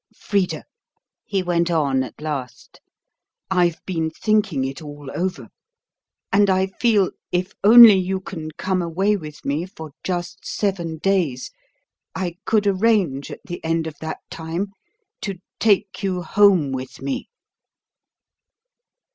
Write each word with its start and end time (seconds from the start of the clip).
"Frida," 0.17 0.63
he 1.25 1.43
went 1.43 1.69
on 1.69 2.01
at 2.01 2.19
last, 2.19 2.81
"I've 3.51 3.77
been 3.85 4.09
thinking 4.09 4.65
it 4.65 4.81
all 4.81 5.11
over; 5.13 5.49
and 6.33 6.49
I 6.49 6.65
feel, 6.65 7.11
if 7.31 7.53
only 7.63 7.99
you 7.99 8.19
can 8.19 8.49
come 8.57 8.81
away 8.81 9.15
with 9.15 9.45
me 9.45 9.67
for 9.67 9.91
just 10.03 10.43
seven 10.43 10.97
days, 10.97 11.51
I 12.15 12.37
could 12.45 12.65
arrange 12.65 13.29
at 13.29 13.41
the 13.45 13.63
end 13.63 13.85
of 13.85 13.93
that 14.01 14.17
time 14.31 14.71
to 15.21 15.35
take 15.59 16.01
you 16.01 16.23
home 16.23 16.71
with 16.71 16.99
me." 16.99 17.29